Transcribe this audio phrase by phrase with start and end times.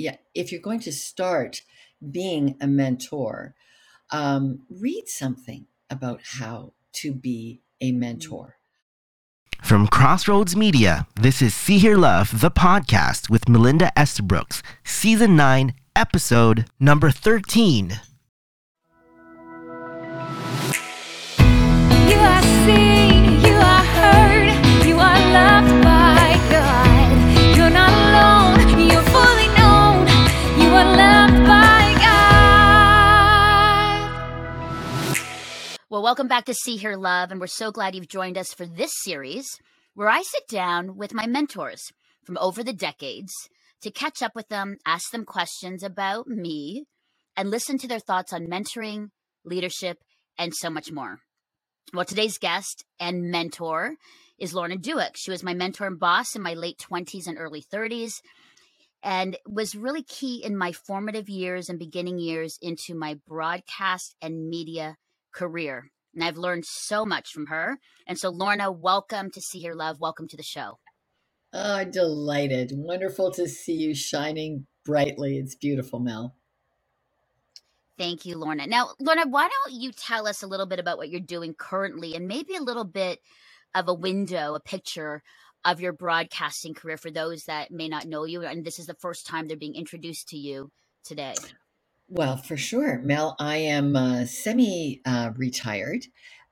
[0.00, 1.60] yeah, if you're going to start
[2.10, 3.54] being a mentor,
[4.10, 8.56] um, read something about how to be a mentor.
[9.62, 15.74] From Crossroads Media, this is See Hear Love, the podcast with Melinda Estabrooks, Season 9,
[15.94, 18.00] Episode number 13.
[22.08, 25.69] You are seen, you are heard, you are loved
[36.10, 38.90] welcome back to See Hear Love, and we're so glad you've joined us for this
[39.04, 39.46] series
[39.94, 41.84] where I sit down with my mentors
[42.24, 43.32] from over the decades
[43.82, 46.86] to catch up with them, ask them questions about me,
[47.36, 49.10] and listen to their thoughts on mentoring,
[49.44, 49.98] leadership,
[50.36, 51.20] and so much more.
[51.94, 53.94] Well, today's guest and mentor
[54.36, 55.12] is Lorna Dueck.
[55.14, 58.14] She was my mentor and boss in my late 20s and early 30s
[59.04, 64.48] and was really key in my formative years and beginning years into my broadcast and
[64.48, 64.96] media
[65.32, 65.92] career.
[66.14, 67.78] And I've learned so much from her.
[68.06, 70.00] And so, Lorna, welcome to See Hear Love.
[70.00, 70.78] Welcome to the show.
[71.52, 72.72] Oh, delighted.
[72.74, 75.38] Wonderful to see you shining brightly.
[75.38, 76.34] It's beautiful, Mel.
[77.98, 78.66] Thank you, Lorna.
[78.66, 82.14] Now, Lorna, why don't you tell us a little bit about what you're doing currently
[82.14, 83.18] and maybe a little bit
[83.74, 85.22] of a window, a picture
[85.64, 88.94] of your broadcasting career for those that may not know you and this is the
[88.94, 90.70] first time they're being introduced to you
[91.04, 91.34] today.
[92.10, 93.36] Well, for sure, Mel.
[93.38, 96.06] I am uh, semi uh, retired.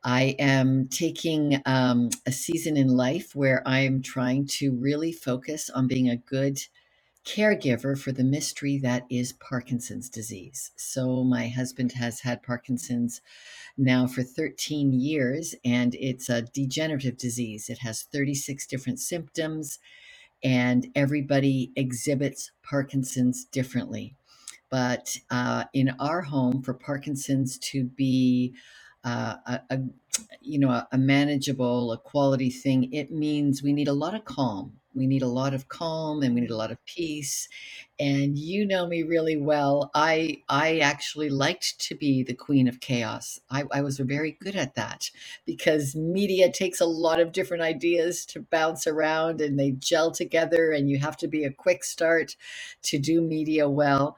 [0.05, 5.69] I am taking um, a season in life where I am trying to really focus
[5.69, 6.61] on being a good
[7.27, 10.71] caregiver for the mystery that is Parkinson's disease.
[10.77, 13.21] So, my husband has had Parkinson's
[13.77, 17.69] now for 13 years, and it's a degenerative disease.
[17.69, 19.81] It has 36 different symptoms,
[20.45, 24.17] and everybody exhibits Parkinson's differently.
[24.71, 28.55] But uh, in our home, for Parkinson's to be
[29.05, 29.79] uh, a, a
[30.41, 34.25] you know a, a manageable, a quality thing, it means we need a lot of
[34.25, 34.75] calm.
[34.95, 37.49] We need a lot of calm, and we need a lot of peace.
[38.01, 39.91] And you know me really well.
[39.95, 43.39] I I actually liked to be the queen of chaos.
[43.51, 45.11] I, I was very good at that
[45.47, 50.73] because media takes a lot of different ideas to bounce around, and they gel together.
[50.73, 52.37] And you have to be a quick start
[52.83, 54.17] to do media well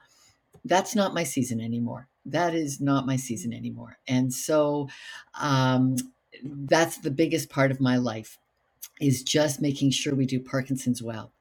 [0.65, 2.07] that's not my season anymore.
[2.25, 3.97] That is not my season anymore.
[4.07, 4.89] And so
[5.39, 5.95] um,
[6.43, 8.37] that's the biggest part of my life
[9.01, 11.33] is just making sure we do Parkinson's well.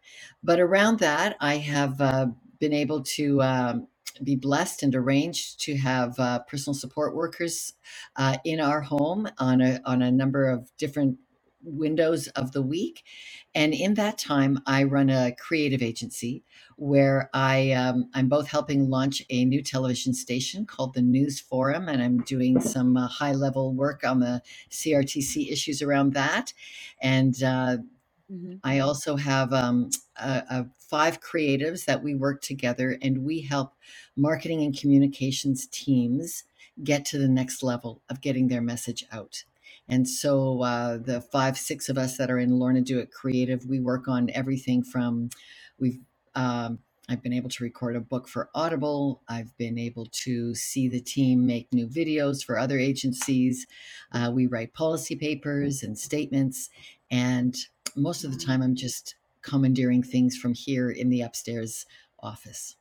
[0.42, 3.88] But around that, I have uh, been able to um,
[4.24, 7.74] be blessed and arranged to have uh, personal support workers
[8.16, 11.18] uh, in our home on a on a number of different
[11.62, 13.04] windows of the week.
[13.54, 16.44] And in that time, I run a creative agency
[16.76, 21.88] where I um, I'm both helping launch a new television station called the News Forum,
[21.88, 26.52] and I'm doing some uh, high level work on the CRTC issues around that.
[27.02, 27.78] And uh,
[28.32, 28.54] Mm-hmm.
[28.64, 33.74] I also have um, a, a five creatives that we work together, and we help
[34.16, 36.44] marketing and communications teams
[36.84, 39.44] get to the next level of getting their message out.
[39.90, 43.80] And so uh, the five, six of us that are in Lorna Dueck Creative, we
[43.80, 45.30] work on everything from
[45.78, 45.98] we've
[46.34, 46.78] um,
[47.08, 49.20] I've been able to record a book for Audible.
[49.28, 53.66] I've been able to see the team make new videos for other agencies.
[54.12, 56.70] Uh, we write policy papers and statements,
[57.10, 57.56] and
[57.96, 61.84] most of the time, I'm just commandeering things from here in the upstairs
[62.20, 62.76] office.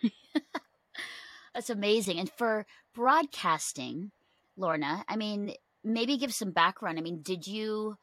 [1.54, 2.20] That's amazing.
[2.20, 4.12] And for broadcasting,
[4.56, 5.54] Lorna, I mean,
[5.84, 6.98] maybe give some background.
[6.98, 7.96] I mean, did you,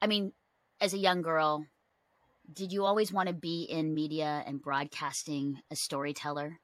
[0.00, 0.32] I mean,
[0.80, 1.64] as a young girl,
[2.52, 6.58] did you always want to be in media and broadcasting a storyteller?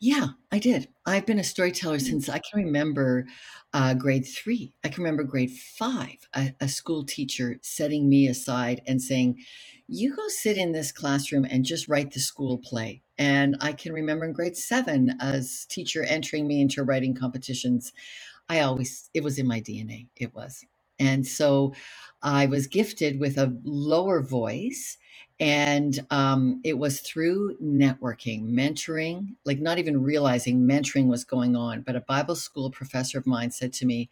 [0.00, 0.88] Yeah, I did.
[1.06, 3.26] I've been a storyteller since I can remember
[3.72, 4.74] uh, grade three.
[4.84, 9.38] I can remember grade five, a, a school teacher setting me aside and saying,
[9.86, 13.02] You go sit in this classroom and just write the school play.
[13.16, 17.92] And I can remember in grade seven, as teacher entering me into writing competitions.
[18.48, 20.08] I always, it was in my DNA.
[20.16, 20.64] It was.
[20.98, 21.74] And so
[22.22, 24.98] I was gifted with a lower voice
[25.40, 31.82] and um, it was through networking mentoring like not even realizing mentoring was going on
[31.82, 34.08] but a bible school professor of mine said to me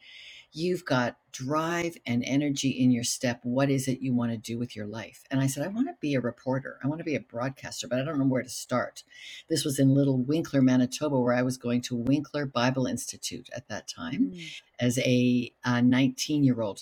[0.53, 3.41] you've got drive and energy in your step.
[3.45, 5.25] What is it you want to do with your life?
[5.31, 6.79] And i said i want to be a reporter.
[6.85, 9.05] I want to be a broadcaster but i don't know where to start.
[9.51, 13.69] This was in little winkler manitoba where i was going to winkler bible institute at
[13.69, 14.41] that time Mm.
[14.81, 16.79] as a 19 year old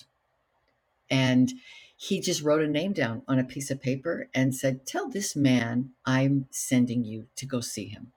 [1.11, 1.53] and
[1.97, 5.35] he just wrote a name down on a piece of paper and said, Tell this
[5.35, 8.13] man I'm sending you to go see him.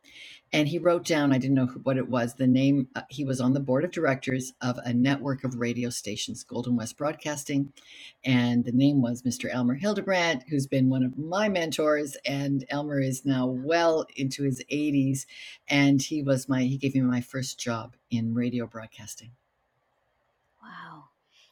[0.55, 2.87] And he wrote down, I didn't know what it was, the name.
[2.95, 6.77] Uh, he was on the board of directors of a network of radio stations, Golden
[6.77, 7.73] West Broadcasting.
[8.25, 9.53] And the name was Mr.
[9.53, 12.17] Elmer Hildebrand, who's been one of my mentors.
[12.25, 15.27] And Elmer is now well into his 80s.
[15.67, 19.33] And he was my, he gave me my first job in radio broadcasting.
[20.63, 21.07] Wow.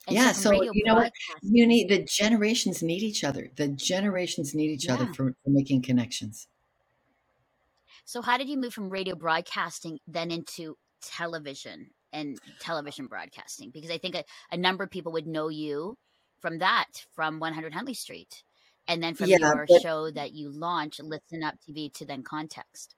[0.06, 1.12] And Yeah, so you know what?
[1.42, 3.50] You need the generations need each other.
[3.56, 6.46] The generations need each other for, for making connections.
[8.04, 13.70] So how did you move from radio broadcasting then into television and television broadcasting?
[13.70, 15.98] Because I think a, a number of people would know you
[16.40, 18.42] from that, from 100 Huntley Street,
[18.88, 22.22] and then from Yeah, your but show that you launched, Listen Up TV, to then
[22.22, 22.94] Context.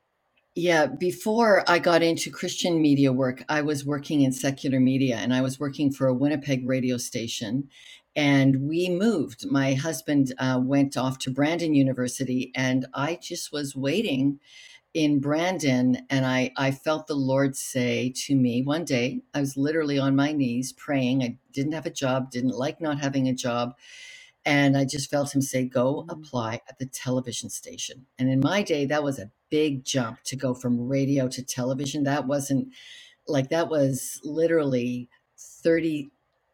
[0.55, 5.35] yeah, before I got into Christian media work, I was working in secular media and
[5.35, 7.69] I was working for a Winnipeg radio station.
[8.15, 9.51] And we moved.
[9.51, 14.39] My husband uh, went off to Brandon University, and I just was waiting
[14.95, 15.99] in Brandon.
[16.11, 20.17] And I, I felt the Lord say to me one day, I was literally on
[20.17, 21.23] my knees praying.
[21.25, 23.75] I didn't have a job, didn't like not having a job.
[24.47, 26.11] And I just felt him say, go Mhm.
[26.13, 28.07] apply at the television station.
[28.19, 32.05] And in my day, that was a big jump to go from radio to television.
[32.05, 32.69] That wasn't
[33.29, 35.09] like that was literally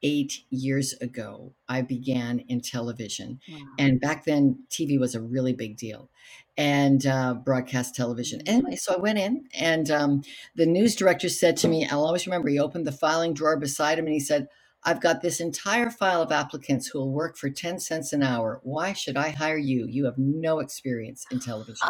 [0.02, 1.52] 38 years ago.
[1.69, 3.41] I began in television.
[3.50, 3.58] Wow.
[3.79, 6.11] And back then, TV was a really big deal
[6.56, 8.41] and uh, broadcast television.
[8.41, 8.49] Mhm.
[8.49, 10.23] Anyway, so I went in, and um,
[10.56, 13.99] the news director said to me, I'll always remember, he opened the filing drawer beside
[13.99, 14.49] him and he said,
[14.82, 18.61] I've got this entire file of applicants who will work for 10 cents an hour.
[18.62, 19.87] Why should I hire you?
[19.87, 21.88] You have no experience in television.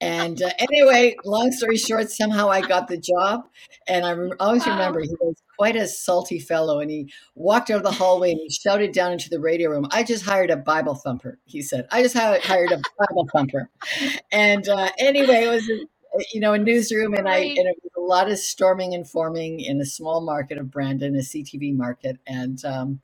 [0.00, 3.48] And uh, anyway, long story short, somehow I got the job.
[3.86, 6.80] And I always remember he was quite a salty fellow.
[6.80, 9.86] And he walked out of the hallway and he shouted down into the radio room,
[9.90, 11.38] I just hired a Bible thumper.
[11.44, 13.70] He said, I just hired a Bible thumper.
[14.32, 17.14] And uh, anyway, it was, a, you know, a newsroom.
[17.14, 20.58] And I, and it was a lot of storming and forming in a small market
[20.58, 22.18] of Brandon, a CTV market.
[22.26, 23.00] And, um,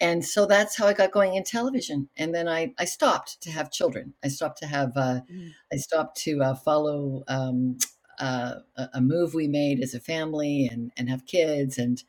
[0.00, 2.08] and so that's how I got going in television.
[2.18, 4.14] And then I, I stopped to have children.
[4.24, 5.52] I stopped to have, uh, Mm.
[5.72, 7.78] I stopped to uh, follow um,
[8.20, 11.78] uh, a move we made as a family and, and have kids.
[11.78, 12.02] And,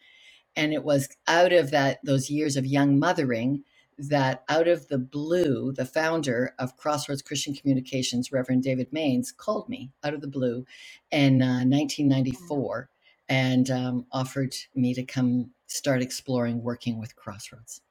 [0.56, 3.64] and it was out of that, those years of young mothering
[4.00, 9.70] that out of the blue, the founder of Crossroads Christian Communications, Reverend David Mainse, called
[9.70, 10.66] me out of the blue
[11.12, 12.91] in uh, 1994
[13.32, 17.82] and um, offered me to come start exploring working with Crossroads.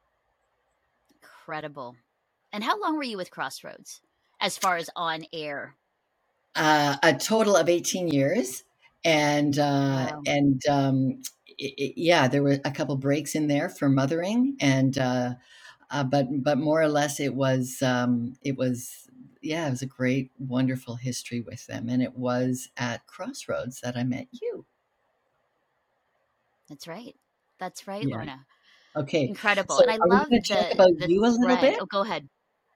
[1.15, 1.97] Incredible.
[2.53, 4.03] And how long were you with Crossroads
[4.41, 5.77] as far as on air?
[6.57, 8.65] Uh, a total of 18 years.
[9.05, 10.27] And uh, Wow.
[10.27, 14.99] and um, i i yeah, there were a couple breaks in there for mothering, and
[14.99, 15.35] uh,
[15.91, 19.09] uh, but but more or less it was um, it was
[19.43, 23.97] yeah, it was a great, wonderful history with them, and it was at Crossroads that
[23.97, 24.67] I met you.
[26.71, 27.15] That's right.
[27.59, 28.15] That's right, Yeah.
[28.17, 28.47] Lorna.
[28.97, 29.77] Okay, Incredible.
[29.77, 31.61] so and I love to talk about the you a little thread.
[31.61, 31.79] bit?
[31.81, 32.29] Oh, go ahead.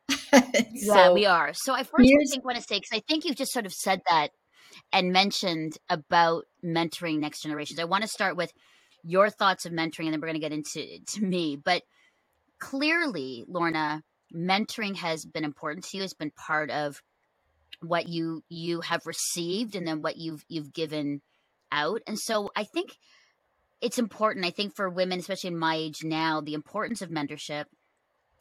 [0.75, 1.52] Yeah, we are.
[1.55, 3.73] So I first I think want to say because I think you've just sort of
[3.73, 4.29] said that
[4.93, 7.79] and mentioned about mentoring next generations.
[7.81, 8.52] I want to start with
[9.02, 11.56] your thoughts of mentoring, and then we're going to get into to me.
[11.56, 11.82] But
[12.61, 14.02] clearly, Lorna,
[14.35, 16.02] mentoring has been important to you.
[16.02, 17.00] It's been part of
[17.81, 21.22] what you you have received, and then what you've you've given
[21.72, 22.01] out.
[22.06, 22.96] And so I think
[23.84, 24.46] it's important.
[24.46, 27.67] I think for women, especially in my age now, the importance of mentorship.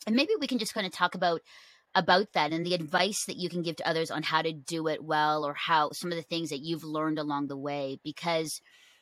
[0.07, 1.41] And maybe we can just kind of talk about
[1.95, 4.87] about that and the advice that you can give to others on how to do
[4.87, 7.99] it well or how some of the things that you've learned along the way.
[8.03, 8.61] Because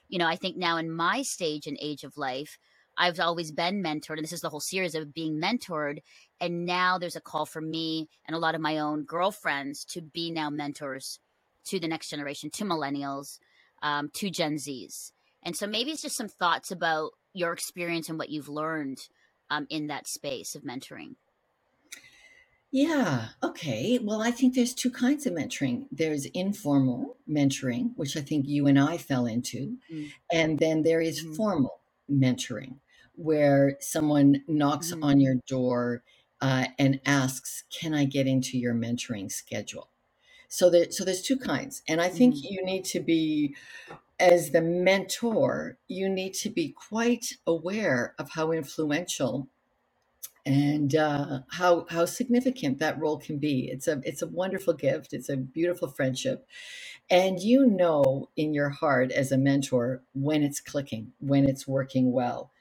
[0.10, 2.58] you know i think now in my stage and age of life
[2.98, 6.00] i've always been mentored and this is the whole series of being mentored.
[6.40, 10.02] And now there's a call for me and a lot of my own girlfriends to
[10.02, 11.20] be now mentors
[11.66, 13.38] to the next generation to millennials
[13.84, 18.18] um, to gen z's and so maybe it's just some thoughts about your experience and
[18.20, 19.00] what you've learned
[19.50, 21.16] um, in that space of mentoring.
[22.72, 23.30] Yeah.
[23.44, 24.00] Okay.
[24.00, 25.88] Well, I think there's two kinds of mentoring.
[25.92, 29.78] There's informal mentoring, which I think you and I fell into.
[29.90, 30.12] Mm.
[30.32, 31.36] And then there is Mhm.
[31.36, 32.80] formal mentoring,
[33.16, 35.02] where someone knocks Mhm.
[35.02, 36.04] on your door
[36.40, 39.90] uh, and asks, "Can I get into your mentoring schedule?"
[40.50, 42.44] So there, so there's two kinds, and I think Mhm.
[42.44, 43.56] you need to be,
[44.22, 49.50] as the mentor, you need to be quite aware of how influential
[50.46, 53.70] and uh, how how significant that role can be.
[53.72, 55.14] It's a it's a wonderful gift.
[55.14, 56.48] It's a beautiful friendship,
[57.10, 62.12] and you know in your heart as a mentor when it's clicking, when it's working
[62.14, 62.52] well.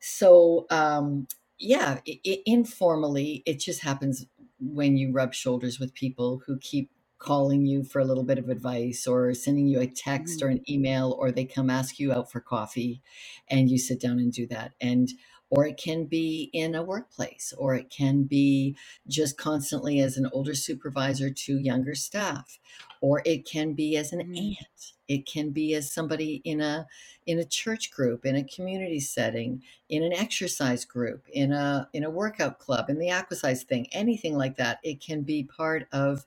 [0.00, 2.00] So um, yeah,
[2.46, 4.26] informally, it just happens
[4.60, 8.48] when you rub shoulders with people who keep calling you for a little bit of
[8.48, 10.42] advice or sending you a text Mhm.
[10.42, 13.02] or an email or they come ask you out for coffee
[13.48, 15.10] and you sit down and do that and
[15.50, 18.76] or it can be in a workplace or it can be
[19.08, 22.58] just constantly as an older supervisor to younger staff
[23.00, 24.26] or it can be as an Mhm.
[24.36, 24.92] aunt.
[25.08, 26.86] It can be as somebody in a
[27.26, 32.04] in a church group in a community setting in an exercise group in a in
[32.04, 34.80] a workout club in the aquasize thing anything like that.
[34.84, 36.26] It can be part of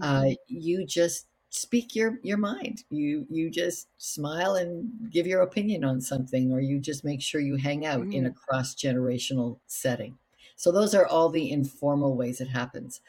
[0.00, 5.84] uh, you just speak your your mind you you just smile and give your opinion
[5.84, 8.34] on something or you just make sure you hang out in a Mhm.
[8.34, 10.18] cross generational setting
[10.56, 13.00] so those are all the informal ways it happens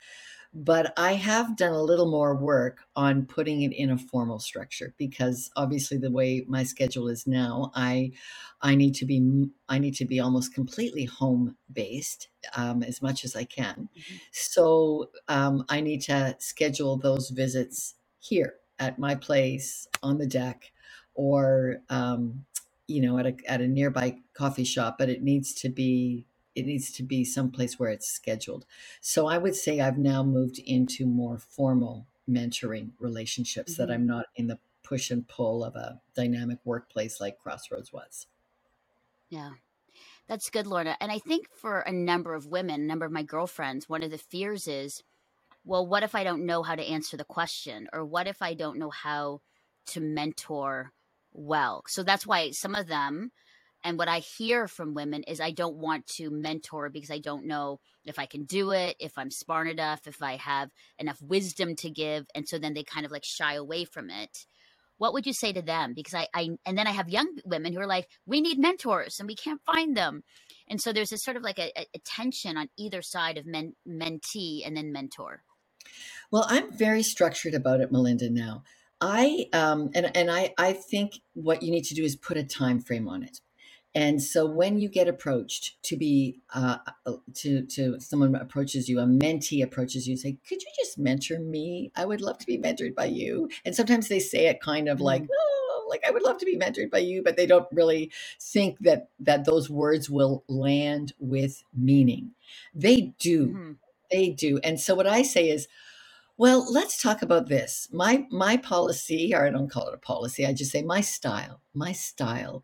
[0.53, 4.93] but I have done a little more work on putting it in a formal structure
[4.97, 8.13] because obviously the way my schedule is now, I
[8.61, 13.25] I need to be I need to be almost completely home based um, as much
[13.25, 13.89] as I can.
[13.95, 14.21] Mhm.
[14.31, 17.95] So um, I need to schedule those visits
[18.29, 20.72] here at my place on the deck,
[21.13, 22.46] or um,
[22.88, 24.98] you know at a at a nearby coffee shop.
[24.98, 28.65] But it needs to be it needs to be someplace where it's scheduled.
[29.01, 33.94] So I would say I've now moved into more formal mentoring relationships that Mhm.
[33.94, 38.27] I'm not in the push and pull of a dynamic workplace like Crossroads was.
[39.29, 39.51] Yeah.
[40.27, 40.98] That's good, Lorna.
[41.00, 44.12] And I think for a number of women, a number of my girlfriends, one of
[44.12, 45.03] the fears is,
[45.65, 47.88] well, what if I don't know how to answer the question?
[47.91, 49.41] Or what if I don't know how
[49.88, 50.91] to mentor
[51.34, 51.84] well?
[51.88, 53.31] So that's why some of them,
[53.84, 57.48] and what I hear from women is, I don't want to mentor because I don't
[57.48, 60.69] know if I can do it, if I'm smart enough, if I have
[61.00, 62.25] enough wisdom to give.
[62.36, 64.45] And so then they kind of like shy away from it
[64.98, 67.74] what would you say to them because I, I and then i have young women
[67.74, 70.24] who are like we need mentors and we can't find them
[70.69, 73.74] and so there's this sort of like a, a tension on either side of men,
[73.88, 75.43] mentee and then mentor
[76.31, 78.29] Well, I'm very structured about it, Melinda.
[78.29, 78.63] Now,
[79.01, 82.43] I um, and and I I think what you need to do is put a
[82.43, 83.41] time frame on it.
[83.95, 86.77] And so when you get approached to be uh,
[87.35, 91.39] to to someone approaches you, a mentee approaches you, and say, "Could you just mentor
[91.39, 91.91] me?
[91.95, 95.01] I would love to be mentored by you." And sometimes they say it kind of
[95.01, 95.29] like, Mhm.
[95.31, 98.11] "Oh, like I would love to be mentored by you," but they don't really
[98.41, 102.31] think that that those words will land with meaning.
[102.75, 103.77] They do Mhm.
[104.12, 104.59] They do.
[104.63, 105.67] And so what I say is,
[106.38, 107.88] well, let's talk about this.
[107.91, 111.62] My my policy, or I don't call it a policy, I just say my style.
[111.74, 112.63] My style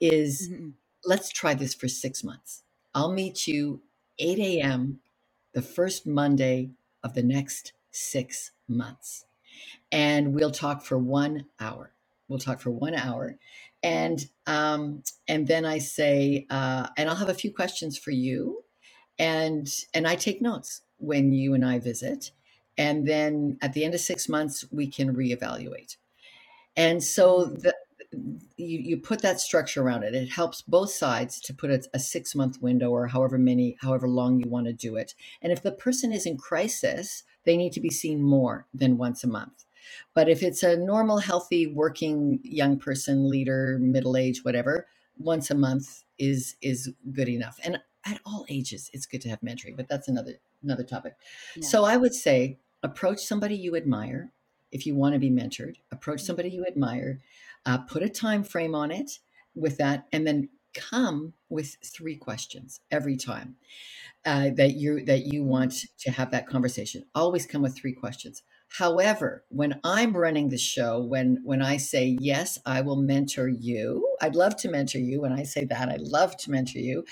[0.00, 0.74] is Mhm.
[1.04, 2.64] let's try this for six months.
[2.94, 3.82] I'll meet you
[4.18, 5.00] 8 a.m.
[5.54, 6.72] the first Monday
[7.04, 9.26] of the next six months.
[9.92, 11.94] And we'll talk for one hour.
[12.28, 13.38] We'll talk for one hour.
[13.82, 18.64] And um, and then I say, uh, and I'll have a few questions for you
[19.20, 22.32] and and I take notes when you and I visit,
[22.76, 25.96] and then at the end of six months we can reevaluate.
[26.74, 27.74] And so the
[28.56, 30.14] you, you put that structure around it.
[30.14, 34.08] It helps both sides to put a, a six month window or however many, however
[34.08, 35.14] long you want to do it.
[35.42, 39.22] And if the person is in crisis, they need to be seen more than once
[39.22, 39.64] a month.
[40.14, 45.54] But if it's a normal, healthy, working young person, leader, middle age, whatever, once a
[45.54, 47.60] month is is good enough.
[47.62, 51.14] And at all ages, it's good to have mentoring, but that's another another topic.
[51.56, 51.66] Yeah.
[51.66, 54.32] So I would say approach somebody you admire
[54.72, 55.76] if you want to be mentored.
[55.92, 57.20] Approach somebody you admire.
[57.66, 59.18] Uh, put a time frame on it
[59.54, 63.56] with that, and then come with three questions every time
[64.24, 67.04] uh, that you that you want to have that conversation.
[67.14, 68.42] Always come with three questions.
[68.78, 74.08] However, when I'm running the show, when when I say yes, I will mentor you.
[74.20, 75.22] I'd love to mentor you.
[75.22, 77.04] When I say that, I love to mentor you.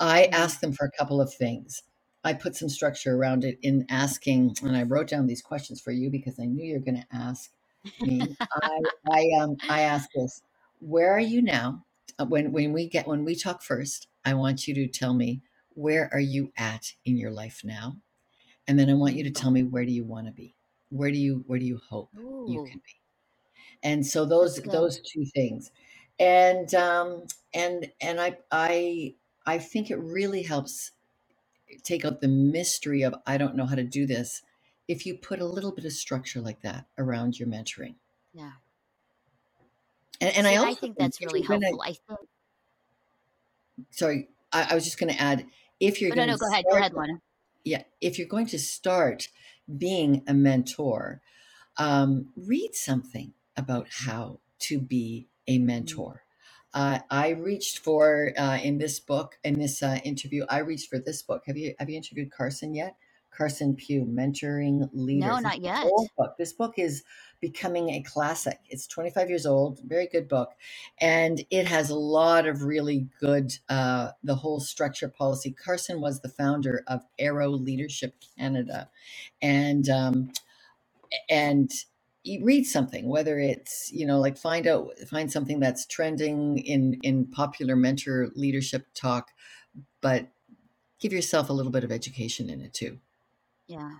[0.00, 0.32] I Mhm.
[0.32, 1.82] ask them for a couple of things.
[2.24, 5.92] I put some structure around it in asking, and I wrote down these questions for
[5.92, 7.52] you because I knew you're going to ask
[8.00, 8.36] me.
[8.52, 8.80] I
[9.12, 10.42] I um I ask this:
[10.80, 11.86] Where are you now?
[12.20, 15.42] Uh, When when we get when we talk first, I want you to tell me
[15.70, 17.98] where are you at in your life now,
[18.68, 20.56] and then I want you to tell me where do you want to be?
[20.90, 22.12] Where do you where do you hope
[22.46, 22.92] you can be?
[23.82, 25.70] And so those those two things,
[26.20, 29.16] and um and and I I
[29.50, 30.92] I think it really helps
[31.82, 34.42] take out the mystery of I don't know how to do this
[34.88, 37.96] if you put a little bit of structure like that around your mentoring.
[38.32, 38.52] Yeah.
[40.20, 41.80] And, and See, I I also think think that's really helpful.
[41.82, 42.28] I think.
[43.90, 45.46] sorry, I, I was just gonna add
[45.78, 46.66] if you're Oh, no, no, go ahead.
[46.68, 47.20] Go ahead, Lorna.
[47.64, 49.28] yeah, if you're going to start
[49.78, 51.20] being a mentor,
[51.78, 55.66] um, read something about how to be a Mhm.
[55.66, 56.24] mentor.
[56.72, 60.44] Uh, I reached for uh, in this book in this uh, interview.
[60.48, 61.42] I reached for this book.
[61.46, 62.96] Have you have you interviewed Carson yet?
[63.30, 65.28] Carson Pue, mentoring leaders.
[65.28, 65.84] No, It's not an yet.
[65.84, 66.36] old book.
[66.36, 67.04] This book is
[67.40, 68.58] becoming a classic.
[68.68, 69.80] It's 25 years old.
[69.84, 70.52] Very good book,
[70.98, 73.52] and it has a lot of really good.
[73.68, 75.52] Uh, the whole structure policy.
[75.52, 78.90] Carson was the founder of Arrow Leadership Canada,
[79.40, 80.32] and um,
[81.28, 81.70] and
[82.42, 87.26] read something whether it's you know like find out find something that's trending in in
[87.26, 89.30] popular mentor leadership talk
[90.00, 90.28] but
[91.00, 92.98] give yourself a little bit of education in it too
[93.68, 93.98] Yeah.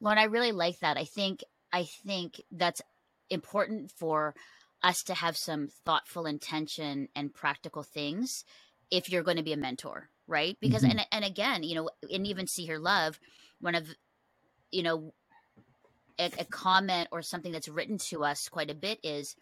[0.00, 0.96] Lorna, I really like that.
[0.96, 2.82] I think I think that's
[3.30, 4.34] important for
[4.82, 8.44] us to have some thoughtful intention and practical things
[8.90, 10.56] if you're going to be a mentor, right?
[10.60, 10.90] Because Mhm.
[10.90, 13.18] and and again, you know, and even See Hear Love,
[13.60, 13.88] one of
[14.72, 15.14] you know
[16.18, 19.36] a, a comment or something that's written to us quite a bit is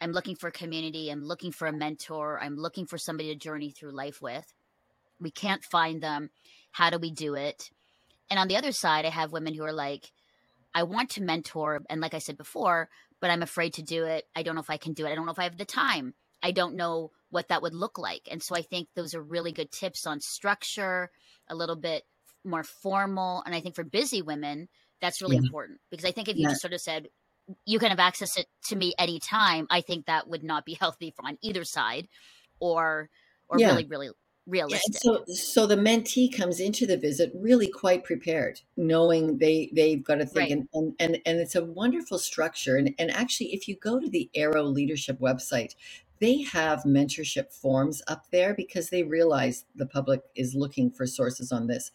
[0.00, 3.70] I'm looking for community, I'm looking for a mentor, I'm looking for somebody to journey
[3.70, 4.52] through life with.
[5.20, 6.30] We can't find them.
[6.70, 7.70] How do we do it?
[8.30, 10.12] And on the other side, I have women who are like,
[10.74, 11.82] I want to mentor.
[11.88, 12.88] And like I said before,
[13.20, 14.24] but I'm afraid to do it.
[14.36, 15.10] I don't know if I can do it.
[15.10, 16.14] I don't know if I have the time.
[16.42, 18.28] I don't know what that would look like.
[18.30, 21.10] And so I think those are really good tips on structure,
[21.48, 22.04] a little bit
[22.44, 23.42] more formal.
[23.44, 24.68] And I think for busy women,
[25.00, 25.38] that's really Yeah.
[25.38, 26.48] important because I think if you Yeah.
[26.48, 27.08] just sort of said,
[27.66, 31.12] you can have access it to me anytime, I think that would not be healthy
[31.16, 32.08] for on either side
[32.60, 33.10] or
[33.48, 33.60] or Yeah.
[33.60, 34.10] really, really
[34.70, 35.02] Yeah, realistic.
[35.02, 40.16] so so the mentee comes into the visit really quite prepared knowing they they've got
[40.16, 40.50] to think Right.
[40.50, 44.10] and, and and and it's a wonderful structure and and actually if you go to
[44.10, 45.74] the arrow leadership website
[46.20, 51.50] they have mentorship forms up there because they realize the public is looking for sources
[51.50, 51.90] on this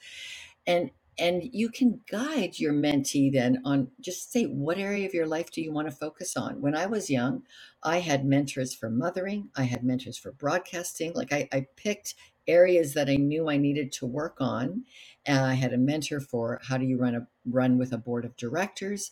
[0.66, 5.28] and and you can guide your mentee then on just say what area of your
[5.28, 6.62] life do you want to focus on?
[6.62, 7.44] When i was young
[7.84, 12.16] i had mentors for mothering i had mentors for broadcasting like i, I picked
[12.48, 14.84] areas that i knew i needed to work on
[15.26, 18.26] and i had a mentor for how do you run a run with a board
[18.26, 19.12] of directors?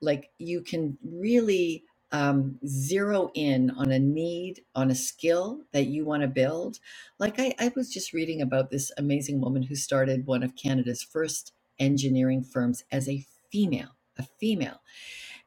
[0.00, 6.04] Like you can really um, zero in on a need on a skill that you
[6.04, 6.78] want to build
[7.18, 11.02] like I, I was just reading about this amazing woman who started one of Canada's
[11.02, 14.82] first engineering firms as a female, a female.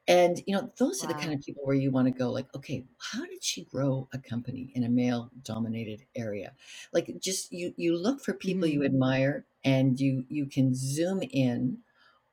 [0.08, 1.22] And you know, those are the Wow.
[1.22, 4.20] kind of people where you want to go like, okay, how did she grow a
[4.20, 6.54] company in a male dominated area?
[6.94, 8.86] Like just you you look for people you Mhm.
[8.86, 11.80] admire and you you can zoom in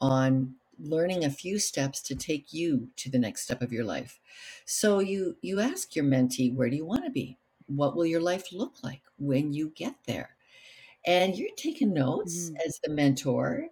[0.01, 4.21] on learning a few steps to take you to the next step of your life.
[4.65, 7.39] So you you ask your mentee, where do you want to be?
[7.67, 10.37] What will your life look like when you get there?
[11.07, 12.57] And you're taking notes Mhm.
[12.67, 13.69] as the mentor,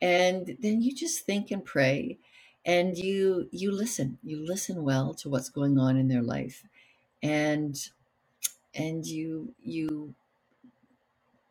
[0.00, 2.18] and then you just think and pray,
[2.64, 4.18] and you you listen.
[4.24, 6.64] You listen well to what's going on in their life,
[7.22, 7.76] and
[8.74, 10.14] and you you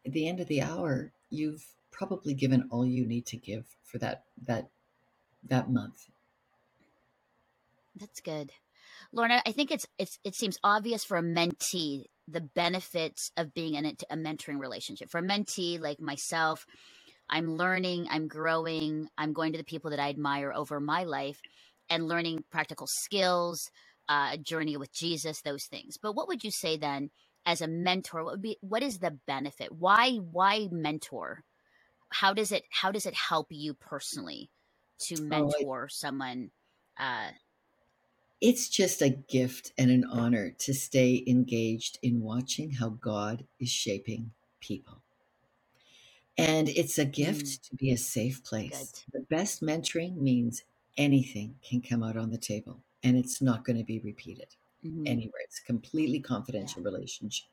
[0.06, 3.98] at the end of the hour, you've probably given all you need to give for
[3.98, 4.70] that that
[5.44, 6.08] that month.
[7.96, 8.52] That's good.
[9.14, 13.76] Lorna, I think it's it's it seems obvious for a mentee the benefits of being
[13.76, 15.10] in a, a mentoring relationship.
[15.10, 16.66] For a mentee like myself,
[17.30, 21.40] I'm learning, I'm growing, I'm going to the people that I admire over my life
[21.90, 23.72] and learning practical skills,
[24.10, 25.98] uh, a journey with Jesus, those things.
[26.02, 27.12] But what would you say then
[27.46, 28.24] as a mentor?
[28.24, 29.72] What would be what is the benefit?
[29.72, 31.44] Why why mentor?
[32.12, 34.52] How does it how does it help you personally
[35.00, 36.52] to Oh, I- mentor someone?
[36.98, 37.32] Uh,
[38.40, 43.70] It's just a gift and an honor to stay engaged in watching how God is
[43.70, 45.02] shaping people.
[46.38, 49.04] And it's a gift to be a safe place.
[49.12, 50.64] The best mentoring means
[50.96, 54.56] anything can come out on the table and it's not going to be repeated
[54.86, 55.08] mhm.
[55.08, 55.42] anywhere.
[55.44, 57.50] It's a completely confidential relationship.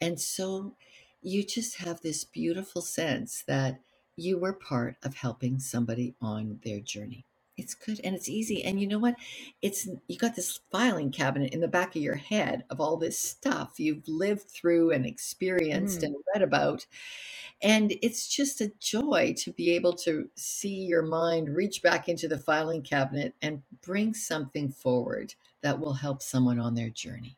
[0.00, 0.76] And so
[1.22, 3.80] you just have this beautiful sense that
[4.20, 7.24] you were part of helping somebody on their journey.
[7.56, 8.64] It's good and it's easy.
[8.64, 9.16] And you know what?
[9.60, 13.18] It's you got this filing cabinet in the back of your head of all this
[13.18, 16.04] stuff you've lived through and experienced Mhm.
[16.06, 16.86] and read about.
[17.62, 22.28] And it's just a joy to be able to see your mind reach back into
[22.28, 27.36] the filing cabinet and bring something forward that will help someone on their journey.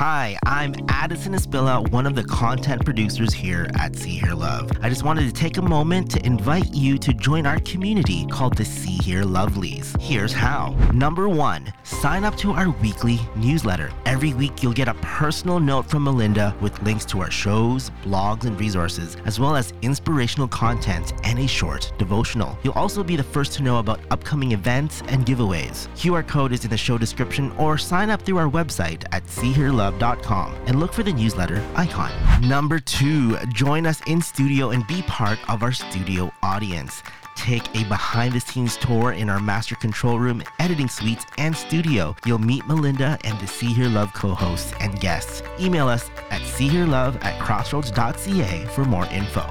[0.00, 4.70] Hi, I'm Addison Espilla, one of the content producers here at See Hear Love.
[4.80, 8.56] I just wanted to take a moment to invite you to join our community called
[8.56, 10.00] the See Hear Lovelies.
[10.00, 10.70] Here's how.
[10.94, 13.92] Number one, sign up to our weekly newsletter.
[14.06, 18.44] Every week, you'll get a personal note from Melinda with links to our shows, blogs,
[18.44, 22.58] and resources, as well as inspirational content and a short devotional.
[22.62, 25.88] You'll also be the first to know about upcoming events and giveaways.
[25.88, 29.24] QR code is in the show description or sign up through our website at
[30.66, 32.10] and look for the newsletter icon.
[32.46, 37.02] Number two, join us in studio and be part of our studio audience
[37.40, 42.14] take a behind the scenes tour in our master control room, editing suites, and studio.
[42.26, 45.42] You'll meet Melinda and the See Hear Love co hosts and guests.
[45.58, 49.42] Email us at seehearlove at crossroads.ca for more info.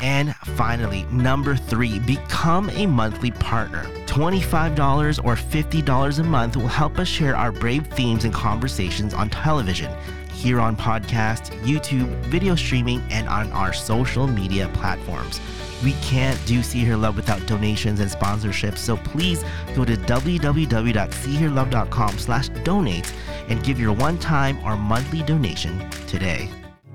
[0.00, 3.84] And finally, number three, become a monthly partner.
[4.06, 9.30] $25 or $50 a month will help us share our brave themes and conversations on
[9.30, 9.90] television
[10.38, 15.40] here on podcast, YouTube, video streaming, and on our social media platforms.
[15.82, 19.44] We can't do See Hear Love without donations and sponsorships, so please
[19.76, 23.14] go to www.seehearlove.com slash donate
[23.48, 26.50] and give your one-time or monthly donation today.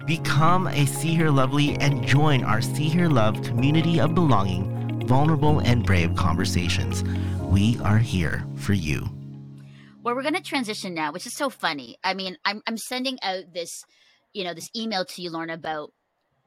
[0.05, 5.59] Become a See Hear Lovely and join our See Hear Love community of belonging, vulnerable
[5.59, 7.05] and brave conversations.
[7.39, 9.07] We are here for you.
[10.03, 11.95] Well, we're going to transition now, which is so funny.
[12.03, 13.85] I mean, I'm I'm sending out this,
[14.33, 15.93] you know, this email to you, Lorna, about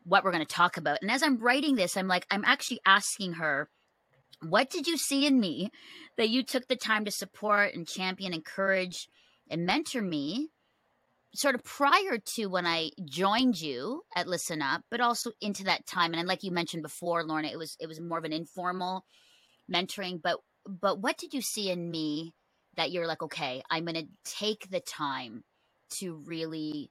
[0.07, 0.99] what we're going to talk about.
[1.03, 3.69] And as I'm writing this, I'm like, I'm actually asking her,
[4.41, 5.71] what did you see in me
[6.17, 9.09] that you took the time to support and champion, encourage,
[9.51, 10.51] and mentor me?
[11.35, 15.87] Sort of prior to when I joined you at Listen Up, but also into that
[15.87, 19.05] time, and like you mentioned before, Lorna, it was it was more of an informal
[19.71, 20.23] mentoring.
[20.23, 22.33] But but what did you see in me
[22.77, 25.45] that you're like, okay, I'm going to take the time
[25.99, 26.91] to really,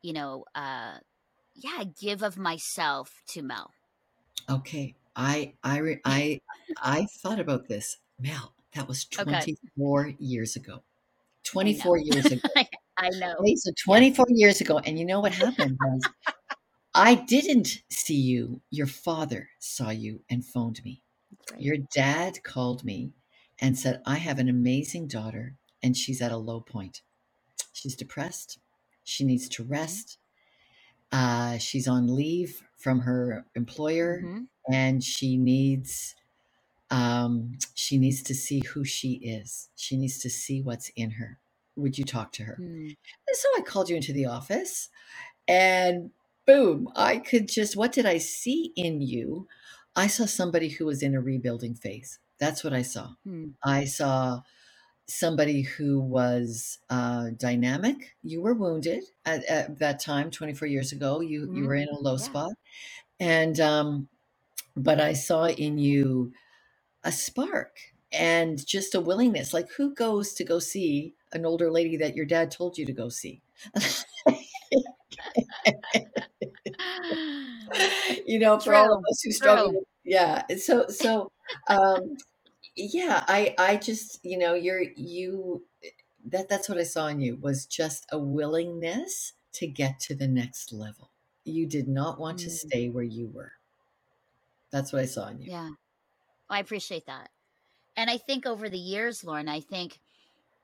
[0.00, 0.94] you know, uh,
[1.54, 3.72] yeah, give of myself to Mel.
[4.48, 4.94] Okay.
[5.14, 6.40] I I I
[6.82, 7.98] I thought about this.
[8.18, 10.16] Mel, that was 24 okay.
[10.18, 10.82] years ago.
[11.44, 12.48] 24 years ago.
[12.96, 13.34] I know.
[13.40, 14.38] Okay, so 24 yes.
[14.38, 14.78] years ago.
[14.78, 16.02] And you know what happened was
[16.94, 18.60] I didn't see you.
[18.70, 21.02] Your father saw you and phoned me.
[21.50, 21.60] Right.
[21.60, 23.12] Your dad called me
[23.60, 27.02] and said, I have an amazing daughter and she's at a low point.
[27.72, 28.58] She's depressed.
[29.04, 29.72] She needs to mm-hmm.
[29.72, 30.18] rest.
[31.12, 34.42] Uh, she's on leave from her employer, mm-hmm.
[34.72, 36.14] and she needs
[36.90, 39.70] um, she needs to see who she is.
[39.76, 41.38] She needs to see what's in her.
[41.76, 42.58] Would you talk to her?
[42.60, 42.96] Mm.
[42.96, 44.90] And so I called you into the office,
[45.48, 46.10] and
[46.46, 49.48] boom, I could just what did I see in you?
[49.96, 52.18] I saw somebody who was in a rebuilding phase.
[52.38, 53.10] That's what I saw.
[53.26, 53.52] Mm.
[53.64, 54.42] I saw
[55.12, 58.16] somebody who was uh, dynamic.
[58.22, 61.20] You were wounded at, at, that time, 24 years ago.
[61.20, 61.56] You mm-hmm.
[61.56, 62.18] you were in a low yeah.
[62.18, 62.52] spot,
[63.20, 64.08] and um,
[64.76, 66.32] but I saw in you
[67.04, 67.76] a spark
[68.12, 69.52] and just a willingness.
[69.52, 72.92] Like who goes to go see an older lady that your dad told you to
[72.92, 73.42] go see?
[78.26, 79.86] you know, for true, all of us who struggle.
[80.04, 80.42] Yeah.
[80.56, 81.32] So so
[81.68, 82.16] um,
[82.76, 85.62] yeah i i just you know you're you
[86.24, 90.28] that that's what i saw in you was just a willingness to get to the
[90.28, 91.10] next level.
[91.44, 92.44] You did not want mm.
[92.44, 93.52] to stay where you were.
[94.70, 95.50] That's what i saw in you.
[95.50, 95.70] Yeah.
[96.48, 97.30] I appreciate that.
[97.96, 99.98] And i think over the years Lorna i think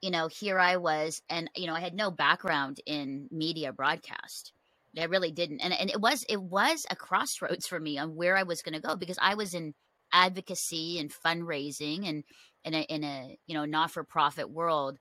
[0.01, 4.53] you know here i was and you know i had no background in media broadcast.
[4.99, 8.37] I really didn't and, and it was it was a crossroads for me on where
[8.37, 9.75] i was going to go because i was in
[10.13, 12.25] advocacy and fundraising and
[12.65, 14.99] in a, in a you know not for profit world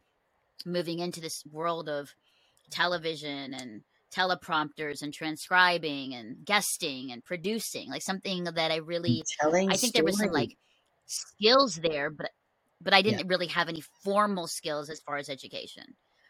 [0.66, 2.14] moving into this world of
[2.72, 3.82] television and
[4.16, 9.94] teleprompters and transcribing and guesting and producing like something that i really Telling i think
[9.94, 10.58] there was some like
[11.06, 12.32] skills there but
[12.82, 13.26] but i didn't yeah.
[13.28, 15.84] really have any formal skills as far as education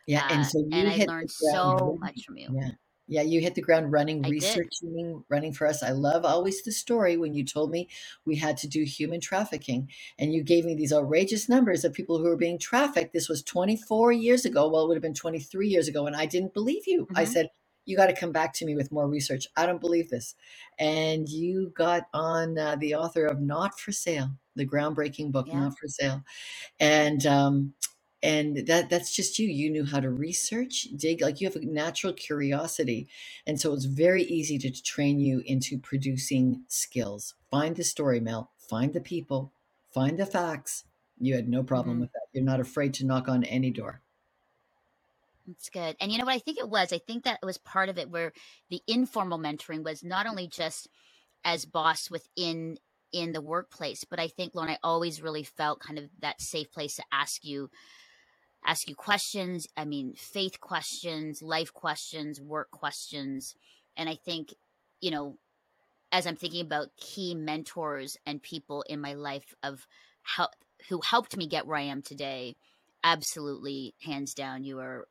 [0.07, 2.49] yeah and so uh, and i learned so much from you.
[2.51, 2.71] Yeah
[3.07, 5.23] yeah, you hit the ground running, I researching, did.
[5.29, 5.81] running for us.
[5.81, 7.87] I love always the story when you told me
[8.25, 9.89] we had to do human trafficking
[10.19, 13.13] and you gave me these outrageous numbers of people who were being trafficked.
[13.13, 14.67] This was 24 years ago.
[14.69, 16.05] Well, it would have been 23 years ago.
[16.05, 17.07] And I didn't believe you.
[17.15, 17.49] I said,
[17.85, 19.47] you got to come back to me with more research.
[19.55, 20.35] I don't believe this.
[20.77, 25.61] And you got on uh, the author of Not for Sale, the groundbreaking book, yeah.
[25.61, 26.21] Not for Sale.
[26.79, 27.73] And um,
[28.23, 29.47] and that that's just you.
[29.47, 33.07] You knew how to research dig like you have a natural curiosity
[33.45, 37.35] and so it's very easy to train you into producing skills.
[37.51, 38.51] Find the story mel.
[38.57, 39.51] Find the people.
[39.91, 40.83] Find the facts.
[41.19, 42.01] You had no problem mm-hmm.
[42.01, 42.27] with that.
[42.33, 44.01] You're not afraid to knock on any door.
[45.47, 45.95] That's good.
[46.01, 46.35] And you know what?
[46.35, 46.91] I think it was?
[46.91, 48.33] I think that was part of it where
[48.69, 50.89] the informal mentoring was not only just
[51.45, 52.77] as boss within
[53.13, 56.69] in the workplace, but I think Lorna, I always really felt kind of that safe
[56.71, 57.69] place to ask you
[58.65, 59.67] ask you questions.
[59.75, 63.55] I mean, faith questions, life questions, work questions.
[63.95, 64.53] And I think,
[65.01, 65.37] you know,
[66.11, 69.87] as I'm thinking about key mentors and people in my life of
[70.23, 70.49] how
[70.89, 72.55] who helped me get where I am today,
[73.03, 75.07] absolutely, hands down, you are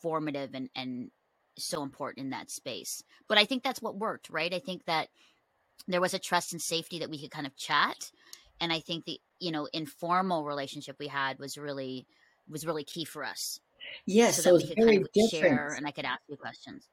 [0.00, 1.10] formative and and
[1.58, 3.02] so important in that space.
[3.28, 4.52] But I think that's what worked, right?
[4.52, 5.08] I think that
[5.86, 8.10] there was a trust and safety that we could kind of chat,
[8.60, 12.06] and I think the you know informal relationship we had was really
[12.50, 13.60] was really key for us.
[14.06, 15.78] Yes, so so we could very kind of different.
[15.78, 16.88] and I could ask you questions.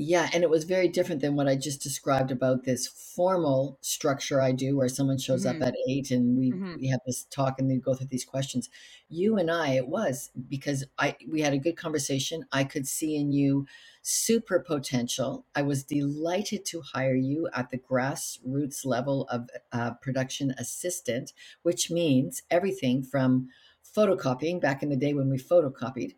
[0.00, 4.40] Yeah, and it was very different than what I just described about this formal structure
[4.40, 5.66] I do where someone shows up Mhm.
[5.66, 6.78] at eight and we Mhm.
[6.80, 8.68] we have this talk and then go through these questions.
[9.08, 12.44] You and I, it was because I we had a good conversation.
[12.52, 13.66] I could see in you
[14.00, 15.44] super potential.
[15.56, 21.90] I was delighted to hire you at the grassroots level of uh, production assistant, which
[21.90, 23.48] means everything from
[23.96, 26.14] photocopying back in the day when we photocopied,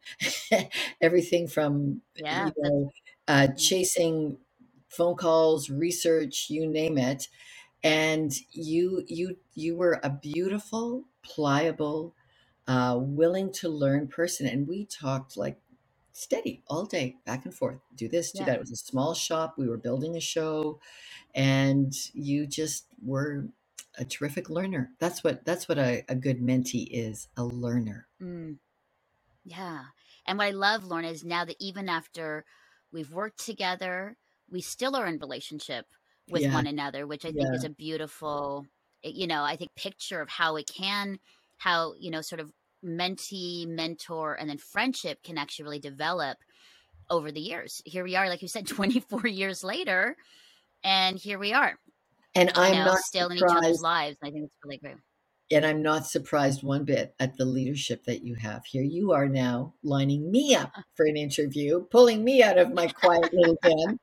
[1.01, 2.91] everything from Yeah, you know
[3.29, 4.39] uh, chasing
[4.89, 7.29] phone calls, research, you name it.
[7.83, 12.15] And you you you were a beautiful, pliable,
[12.69, 14.47] uh, willing to learn person.
[14.47, 15.59] And we talked like
[16.13, 17.79] steady all day, back and forth.
[17.97, 18.47] Do this, do yeah.
[18.47, 18.55] that.
[18.57, 19.55] It was a small shop.
[19.59, 20.81] We were building a show,
[21.35, 23.47] and you just were
[23.99, 24.93] a terrific learner.
[25.01, 28.09] That's what that's what a, a good mentee is, a learner.
[28.23, 28.59] Mm,
[29.45, 29.85] yeah.
[30.27, 32.45] And what I love, Lorna, is now that even after
[32.93, 34.17] we've worked together,
[34.51, 35.87] we still are in relationship
[36.29, 37.55] with Yeah, one another, which I think yeah.
[37.55, 38.67] is a beautiful,
[39.05, 41.19] eh, you know, I think picture of how it can,
[41.59, 42.53] how, you know, sort of
[42.85, 46.39] mentee, mentor, and then friendship can actually really develop
[47.11, 47.83] over the years.
[47.85, 50.17] Here we are, like you said, 24 years later,
[50.85, 51.79] and here we are,
[52.35, 54.19] And I'm not still in each other's lives.
[54.23, 54.97] I think it's really great.
[55.53, 58.85] And I'm not surprised one bit at the leadership that you have here.
[58.85, 63.33] You are now lining me up for an interview, pulling me out of my quiet
[63.33, 63.99] little den.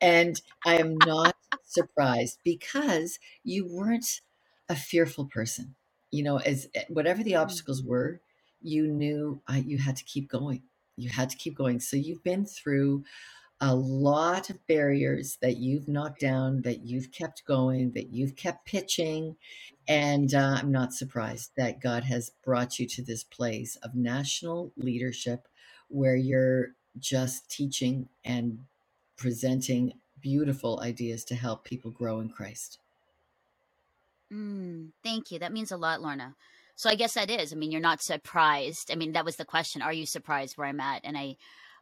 [0.00, 4.20] And I am not surprised because you weren't
[4.68, 5.74] a fearful person.
[6.12, 8.20] You know, as eh, whatever the Mm, obstacles were,
[8.60, 10.62] you knew uh, you had to keep going.
[10.96, 11.80] You had to keep going.
[11.80, 13.04] So you've been through
[13.62, 18.66] a lot of barriers that you've knocked down, that you've kept going, that you've kept
[18.66, 19.36] pitching.
[19.86, 24.72] And uh, I'm not surprised that God has brought you to this place of national
[24.76, 25.46] leadership
[25.86, 28.58] where you're just teaching and
[29.16, 32.80] presenting beautiful ideas to help people grow in Christ.
[34.32, 35.38] Mm, thank you.
[35.38, 36.34] That means a lot, Lorna.
[36.74, 37.52] So I guess that is.
[37.52, 38.90] I mean, you're not surprised.
[38.90, 39.82] I mean, that was the question.
[39.82, 41.02] Are you surprised where I'm at?
[41.04, 41.36] And I,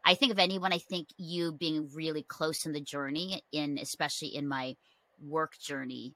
[0.04, 0.72] I think of anyone.
[0.72, 4.76] I think you being really close in the journey, in especially in my
[5.20, 6.14] work journey.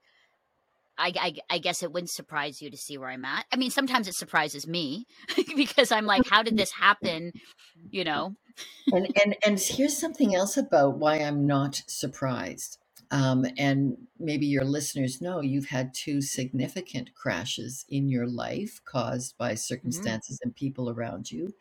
[0.97, 3.45] I, I, I guess it wouldn't surprise you to see where I'm at.
[3.51, 5.05] I mean, sometimes it surprises me
[5.55, 7.33] because I'm like, how did this happen?
[7.91, 8.35] You know?
[8.91, 12.79] and and and here's something else about why I'm not surprised.
[13.11, 19.37] Um, and maybe your listeners know you've had two significant crashes in your life caused
[19.37, 21.53] by hmm circumstances and people around you.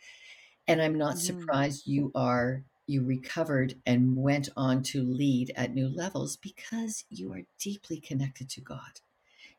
[0.69, 5.75] And I'm not hmm surprised you are you recovered and went on to lead at
[5.75, 8.93] new levels because you are deeply connected to God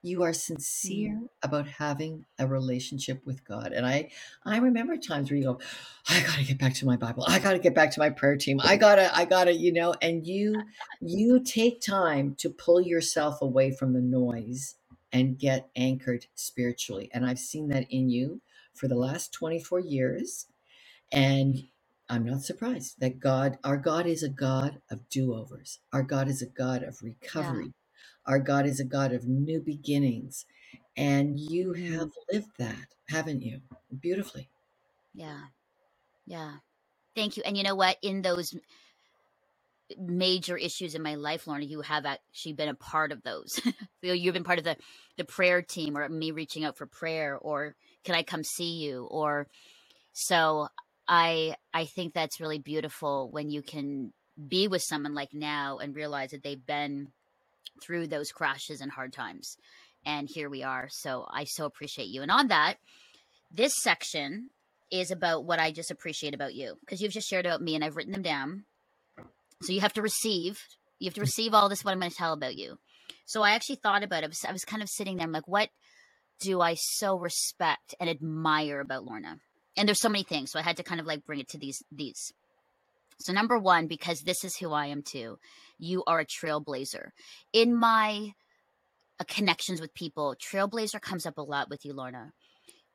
[0.04, 3.74] you are sincere mm about having a relationship with God.
[3.74, 4.12] And I
[4.46, 5.62] I remember times where you go,
[6.10, 7.26] I got to get back to my Bible.
[7.28, 8.62] I got to get back to my prayer team.
[8.64, 10.68] I got to I got to, you know, and you
[11.02, 14.78] you take time to pull yourself away from the noise
[15.14, 17.12] and get anchored spiritually.
[17.14, 18.42] And I've seen that in you
[18.76, 20.48] for the last 24 years
[21.16, 21.66] and
[22.10, 25.80] I'm not surprised that God, our God is a God of do overs.
[25.94, 27.64] Our God is a God of Yeah.
[27.64, 27.74] recovery.
[28.28, 30.46] Our God is a God of new beginnings.
[30.98, 33.62] And you have Mm, lived that, haven't you?
[34.02, 34.50] Beautifully.
[35.16, 35.42] yeah.
[36.28, 36.54] Yeah.
[37.16, 37.44] Thank you.
[37.46, 37.98] And you know what?
[38.04, 38.56] In those
[40.00, 43.60] major issues in my life, Lorna, you have actually been a part of those.
[44.04, 44.78] You- You've been part of the
[45.18, 47.76] the prayer team, or me reaching out for prayer, or
[48.06, 49.06] can I come see you?
[49.12, 49.48] Or
[50.14, 50.70] so
[51.08, 54.14] I I think that's really beautiful when you can
[54.50, 57.10] be with someone like now and realize that they've been
[57.82, 59.58] through those crashes and hard times,
[60.06, 60.88] and here we are.
[60.90, 62.22] So I so appreciate you.
[62.22, 62.76] And on that,
[63.52, 64.50] this section
[64.92, 67.84] is about what I just appreciate about you because you've just shared about me, and
[67.84, 68.66] I've written them down.
[69.62, 70.60] So you have to receive.
[71.00, 72.78] You have to receive all this what I'm going to tell about you.
[73.26, 74.26] So I actually thought about it.
[74.26, 75.26] I was, I was kind of sitting there.
[75.26, 75.70] I'm like, what
[76.40, 79.40] do I so respect and admire about Lorna?
[79.78, 80.52] And there's so many things.
[80.52, 82.32] So I had to kind of like bring it to these these.
[83.20, 85.38] So number one, because this is who I am too.
[85.78, 87.10] You are a trailblazer.
[87.54, 88.34] In my
[89.20, 92.34] uh, connections with people, trailblazer comes up a lot with you, Lorna.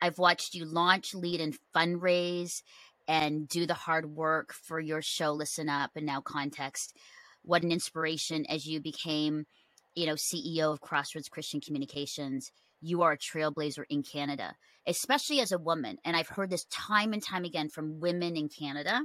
[0.03, 2.63] I've watched you launch, lead, and fundraise
[3.09, 6.97] and do the hard work for your show, Listen Up, and now Context.
[7.43, 9.47] What an inspiration as you became,
[9.95, 12.51] you know, CEO of Crossroads Christian Communications.
[12.81, 14.55] You are a trailblazer in Canada,
[14.87, 15.99] especially as a woman.
[16.05, 19.03] And I've heard this time and time again from women in Canada,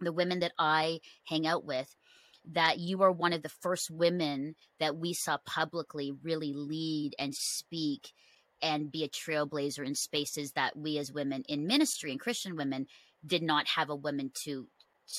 [0.00, 1.94] the women that I hang out with,
[2.52, 7.34] that you are one of the first women that we saw publicly really lead and
[7.34, 8.12] speak
[8.60, 12.86] and be a trailblazer in spaces that we as women in ministry and Christian women
[13.24, 14.68] did not have a woman to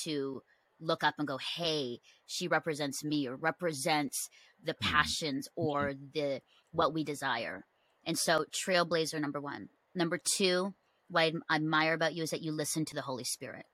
[0.02, 0.42] to
[0.80, 4.28] look up and go, "Hey, she represents me or represents
[4.62, 4.92] the Mm-hmm.
[4.92, 7.64] passions or the what we desire."
[8.06, 9.68] And so, trailblazer number 1.
[9.94, 10.74] Number 2,
[11.08, 13.66] what I admire about you is that you listen to the Holy Spirit.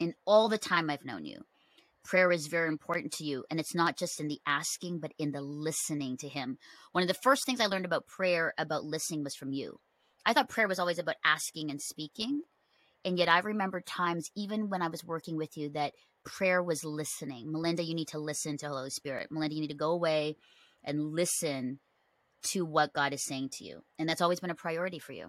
[0.00, 1.44] In all the time I've known you,
[2.04, 5.32] prayer is very important to you and it's not just in the asking but in
[5.32, 6.58] the listening to him
[6.92, 9.80] one of the first things i learned about prayer about listening was from you
[10.26, 12.42] i thought prayer was always about asking and speaking
[13.04, 16.84] and yet i remember times even when i was working with you that prayer was
[16.84, 20.36] listening melinda you need to listen to holy spirit melinda you need to go away
[20.84, 21.78] and listen
[22.44, 25.24] to what god is saying to you and that's always been a priority for you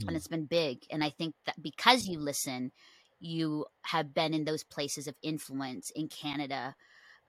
[0.00, 0.16] and Mm.
[0.16, 2.72] it's been big and i think that because you listen
[3.20, 6.74] you have been in those places of influence in Canada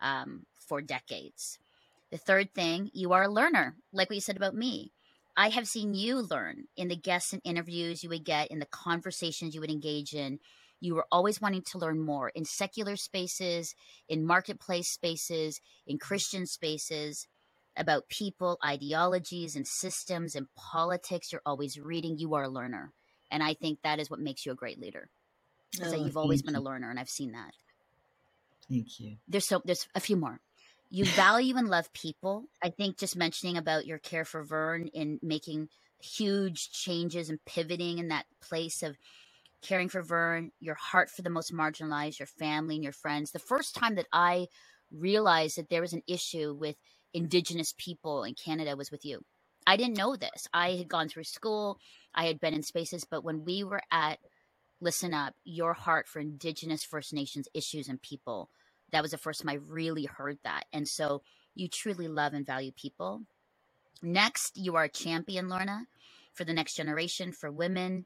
[0.02, 1.60] um, for decades.
[2.12, 4.94] The third thing, you are a learner, like what you said about me.
[5.38, 8.66] I have seen you learn in the guests and interviews you would get, in the
[8.66, 10.40] conversations you would engage in.
[10.82, 13.76] You were always wanting to learn more in secular spaces,
[14.10, 17.28] in marketplace spaces, in Christian spaces
[17.78, 21.32] about people, ideologies, and systems and politics.
[21.32, 22.18] You're always reading.
[22.18, 22.94] You are a learner.
[23.32, 25.10] And I think that is what makes you a great leader
[25.74, 27.54] is that Oh, you've always thank been a learner and I've seen that.
[28.70, 29.18] Thank you.
[29.28, 30.40] There's so there's a few more.
[30.90, 32.46] You value and love people.
[32.62, 35.70] I think just mentioning about your care for Vern in making
[36.02, 38.98] huge changes and pivoting in that place of
[39.62, 43.32] caring for Vern, your heart for the most marginalized, your family and your friends.
[43.32, 44.48] The first time that I
[44.92, 46.76] realized that there was an issue with
[47.14, 49.22] indigenous people in Canada was with you.
[49.68, 50.48] I didn't know this.
[50.54, 51.80] I had gone through school,
[52.16, 54.20] I had been in spaces, but when we were at
[54.82, 58.50] Listen Up, your heart for Indigenous First Nations issues and people,
[58.92, 60.66] that was the first time I really heard that.
[60.74, 61.22] And so
[61.56, 63.22] you truly love and value people.
[64.02, 65.88] Next, you are a champion, Lorna,
[66.34, 68.06] for the next generation, for women.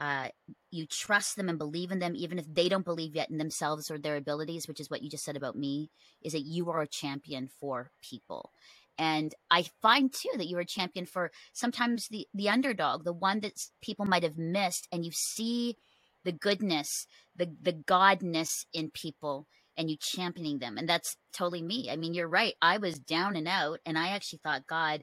[0.00, 0.28] Uh,
[0.70, 3.90] you trust them and believe in them, even if they don't believe yet in themselves
[3.90, 5.90] or their abilities, which is what you just said about me,
[6.22, 8.50] is that you are a champion for people.
[8.96, 13.40] And I find too that you're a champion for sometimes the, the underdog, the one
[13.40, 15.76] that people might have missed, and you see
[16.24, 20.76] the goodness, the, the godness in people and you championing them.
[20.76, 21.88] And that's totally me.
[21.90, 22.54] I mean, you're right.
[22.60, 25.02] I was down and out, and I actually thought, God,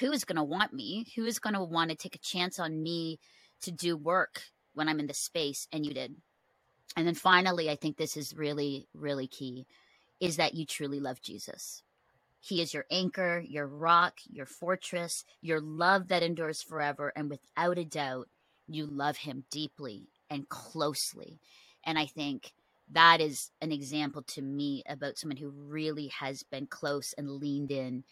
[0.00, 1.06] who is going to want me?
[1.16, 3.18] Who is going to want to take a chance on me
[3.62, 4.42] to do work
[4.74, 5.66] when I'm in the space?
[5.72, 6.14] And you did.
[6.96, 9.66] And then finally, I think this is really, really key
[10.20, 11.82] is that you truly love Jesus.
[12.40, 17.12] He is your anchor, your rock, your fortress, your love that endures forever.
[17.16, 18.28] And without a doubt,
[18.68, 21.40] you love him deeply and closely.
[21.84, 22.52] And I think
[22.90, 27.70] that is an example to me about someone who really has been close and leaned
[27.70, 28.04] in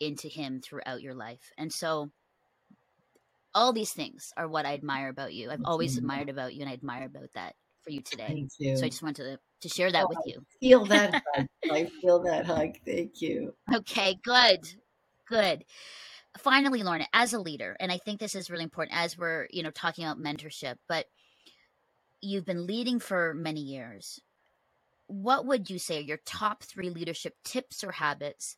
[0.00, 1.52] into him throughout your life.
[1.56, 2.10] And so
[3.56, 5.50] all these things are what I admire about you.
[5.50, 5.98] I've always Mhm.
[5.98, 8.26] admired about you and I admire about that for you today.
[8.28, 8.76] Thank you.
[8.76, 10.46] So I just wanted to, to share that with Oh, you.
[10.60, 11.46] Feel that hug.
[11.72, 12.76] I feel that hug.
[12.84, 13.54] Thank you.
[13.74, 14.60] Okay, good.
[15.26, 15.64] Good.
[16.38, 19.62] Finally, Lorna, as a leader, and I think this is really important as we're, you
[19.62, 21.06] know, talking about mentorship, but
[22.20, 24.20] you've been leading for many years.
[25.06, 28.56] What would you say are your top three leadership tips or habits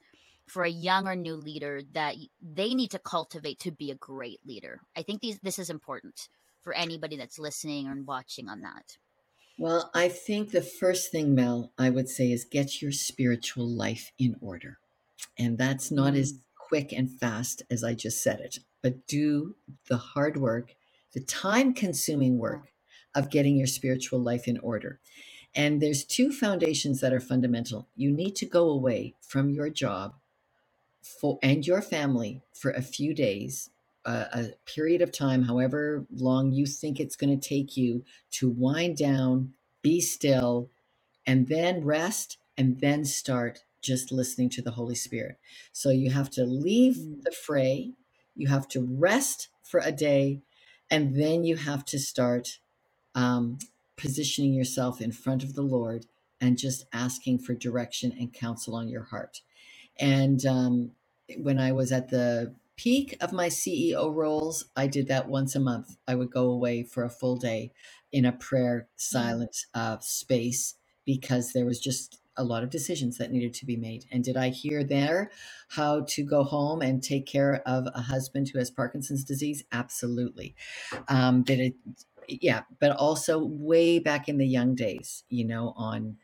[0.48, 4.40] for a young or new leader that they need to cultivate to be a great
[4.46, 4.80] leader?
[4.96, 6.28] I think these this is important
[6.62, 8.98] for anybody that's listening or watching on that.
[9.58, 14.12] Well, I think the first thing, Mel, I would say is get your spiritual life
[14.18, 14.78] in order.
[15.38, 16.42] And that's not as Mm.
[16.58, 19.56] quick and fast as I just said it, but do
[19.88, 20.76] the hard work,
[21.12, 22.72] the time consuming work
[23.14, 25.00] of getting your spiritual life in order.
[25.54, 27.88] And there's two foundations that are fundamental.
[27.96, 30.14] You need to go away from your job
[31.20, 33.70] for and your family for a few days,
[34.06, 38.50] uh, a period of time, however long you think it's going to take you to
[38.50, 40.70] wind down, be still,
[41.26, 45.38] and then rest, and then start just listening to the Holy Spirit.
[45.72, 47.22] So you have to leave Mm.
[47.24, 47.94] the fray,
[48.36, 50.42] you have to rest for a day,
[50.90, 52.60] and then you have to start
[53.16, 53.58] um,
[53.96, 56.06] positioning yourself in front of the Lord
[56.40, 59.42] and just asking for direction and counsel on your heart.
[59.98, 60.92] And um,
[61.36, 65.60] when I was at the peak of my CEO roles, I did that once a
[65.60, 65.96] month.
[66.06, 67.72] I would go away for a full day
[68.12, 70.74] in a prayer silent uh, space
[71.04, 74.06] because there was just a lot of decisions that needed to be made.
[74.12, 75.30] And did I hear there
[75.70, 79.64] how to go home and take care of a husband who has Parkinson's disease?
[79.72, 80.54] Absolutely.
[81.08, 81.74] Um, did it?
[82.28, 86.18] Yeah, but also way back in the young days, you know, on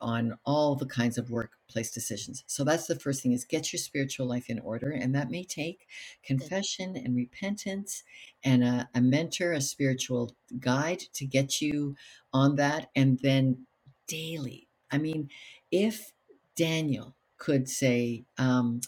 [0.00, 2.44] on all the kinds of workplace decisions.
[2.46, 4.90] So that's the first thing is get your spiritual life in order.
[4.90, 5.86] And that may take
[6.22, 8.02] confession and repentance
[8.44, 11.96] and a, a mentor, a spiritual guide to get you
[12.32, 12.90] on that.
[12.94, 13.66] And then
[14.06, 14.68] daily.
[14.90, 15.30] I mean,
[15.70, 16.12] if
[16.56, 18.80] Daniel could say um,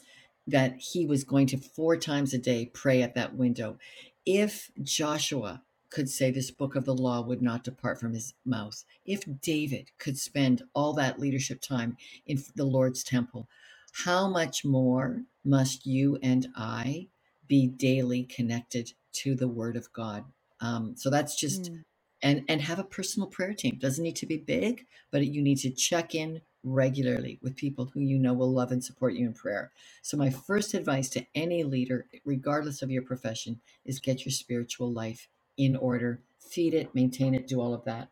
[0.47, 3.79] that he was going to four times a day pray at that window,
[4.25, 8.85] if Joshua could say this book of the law would not depart from his mouth.
[9.07, 13.49] If David could spend all that leadership time in the Lord's temple,
[13.93, 17.09] how much more must you and I
[17.49, 20.25] be daily connected to the Word of God?
[20.61, 21.85] Um, so that's just Mm.
[22.23, 23.79] and and have a personal prayer team.
[23.81, 28.01] Doesn't need to be big, but you need to check in regularly with people who
[28.01, 29.73] you know will love and support you in prayer.
[30.03, 34.93] So my first advice to any leader, regardless of your profession, is get your spiritual
[34.93, 35.29] life
[35.59, 38.09] in order, feed it, maintain it, do all of that.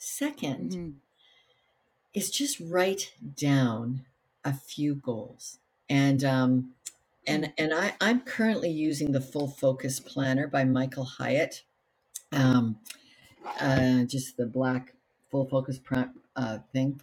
[0.00, 0.94] 2nd Mhm.
[2.14, 4.06] is just write down
[4.44, 5.58] a few goals.
[5.90, 6.74] And um,
[7.26, 11.62] and and I, I'm currently using the Full Focus Planner by Michael Hyatt.
[12.32, 12.80] Um,
[13.60, 14.94] uh, just the black
[15.30, 17.00] full focus pra- uh, thing,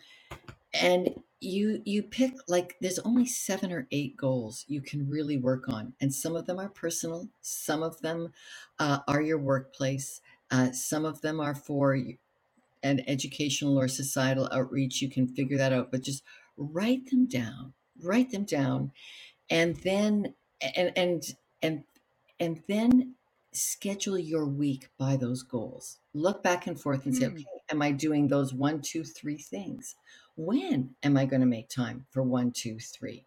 [0.73, 5.69] and you you pick like there's only seven or eight goals you can really work
[5.69, 8.33] on, and some of them are personal, some of them
[8.79, 10.21] uh, are your workplace,
[10.51, 11.97] uh, some of them are for
[12.83, 15.01] an educational or societal outreach.
[15.01, 16.23] You can figure that out, but just
[16.57, 17.73] write them down.
[18.01, 18.87] Write them down
[19.51, 20.35] and then
[20.75, 21.23] and and
[21.63, 21.85] and
[22.41, 23.15] and then
[23.53, 27.33] schedule your week by those goals look back and forth and say Mm.
[27.33, 29.95] okay am i doing those one two three things
[30.45, 33.25] when am i going to make time for one two three?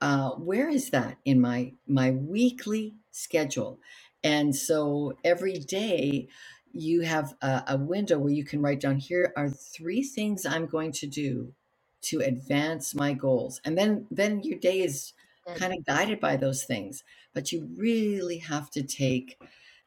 [0.00, 3.80] Uh, where is that in my my weekly schedule?
[4.22, 6.28] And so every day
[6.72, 10.66] you have a, a window where you can write down here are three things i'm
[10.66, 11.54] going to do
[12.02, 13.60] to advance my goals.
[13.64, 15.12] And then then your day is
[15.54, 19.40] kind of guided by those things but you really have to take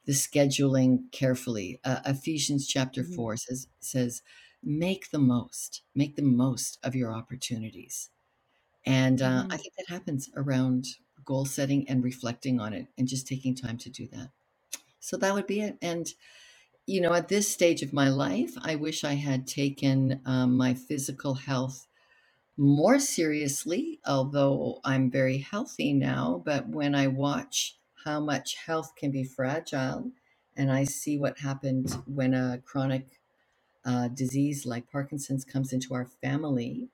[0.06, 1.78] the scheduling carefully.
[1.84, 3.14] Uh, ephesians chapter Mhm.
[3.14, 4.22] 4 says says
[4.62, 8.10] make the most make the most of your opportunities
[8.86, 9.58] and uh, I Mhm.
[9.58, 10.86] think that happens around
[11.24, 14.30] goal setting and reflecting on it and just taking time to do that.
[15.00, 15.78] So that would be it.
[15.82, 16.08] And,
[16.86, 20.74] you know, at this stage of my life, I wish I had taken um, my
[20.74, 21.86] physical health
[22.56, 26.42] more seriously, although I'm very healthy now.
[26.44, 30.12] But when I watch how much health can be fragile
[30.56, 33.20] and I see what happened when a chronic
[33.88, 36.90] uh, disease like Parkinson's comes into our family,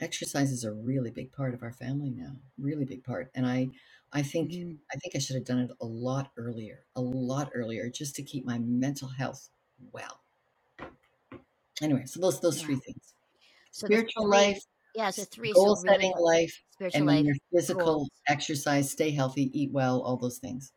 [0.00, 3.70] exercise is a really big part of our family now really big part and i
[4.12, 4.78] i think Mhm.
[4.92, 8.22] i think i should have done it a lot earlier a lot earlier just to
[8.22, 9.50] keep my mental health
[9.92, 10.20] well
[11.80, 13.14] anyway so those those three things
[13.72, 14.60] So the spiritual three, life
[14.94, 15.54] yeah, so three.
[15.54, 18.10] goal So really, setting life spiritual and then life, your physical goals.
[18.28, 20.72] exercise stay healthy eat well all those things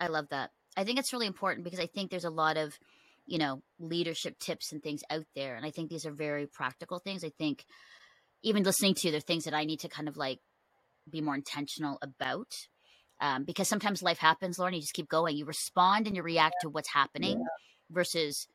[0.00, 0.50] I love that.
[0.76, 2.78] I think it's really important because I think there's a lot of,
[3.26, 5.54] you know, leadership tips and things out there.
[5.56, 7.24] And I think these are very practical things.
[7.24, 7.64] I think
[8.42, 10.38] even listening to you, they're things that I need to kind of like
[11.08, 12.52] be more intentional about.
[13.20, 15.36] Um, because sometimes life happens, Lorna, you just keep going.
[15.36, 17.44] You respond and you react to what's happening
[17.90, 18.48] versus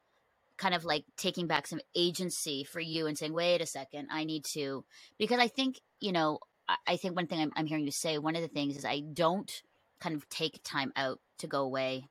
[0.58, 4.24] kind of like taking back some agency for you and saying, wait a second, I
[4.24, 4.84] need to.
[5.20, 8.18] Because I think, you know, I, I think one thing I'm, I'm hearing you say,
[8.18, 9.52] one of the things is I don't
[10.00, 12.08] kind of take time out to go away,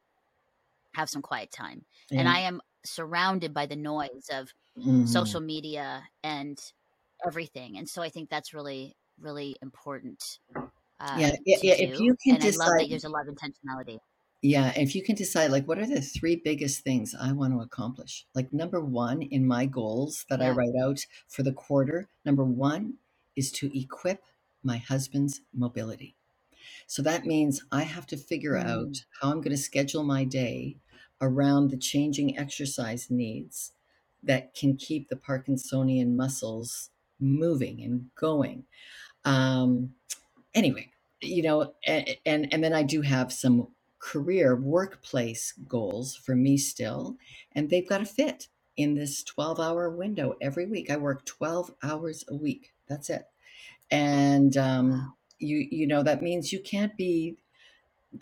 [0.95, 1.84] have some quiet time.
[2.11, 5.09] And I am surrounded by the noise of Mhm.
[5.09, 6.59] social media and
[7.26, 7.78] everything.
[7.78, 10.38] And so I think that's really, really important.
[11.01, 13.26] Uh, Yeah, yeah, yeah, if you can and I love decide- that there's a lot
[13.28, 13.99] of intentionality.
[14.42, 17.61] Yeah, if you can decide, like, what are the three biggest things I want to
[17.61, 18.26] accomplish?
[18.34, 22.99] Like, number one in my goals that I write out for the quarter, number one
[23.36, 24.22] is to equip
[24.62, 26.16] my husband's mobility.
[26.87, 28.67] So that means I have to figure Mm.
[28.67, 30.79] out how I'm going to schedule my day
[31.21, 33.73] around the changing exercise needs
[34.23, 36.91] that can keep the Parkinsonian muscles
[37.21, 38.65] moving and going.
[39.25, 39.95] Um,
[40.55, 40.91] anyway,
[41.23, 43.69] you know, and, and and then I do have some
[44.01, 47.17] career workplace goals for me still,
[47.53, 50.91] and they've got to fit in this 12 hour window every week.
[50.91, 52.75] I work 12 hours a week.
[52.89, 53.25] That's it.
[53.91, 55.15] And um.
[55.39, 57.37] You you know that means you can't be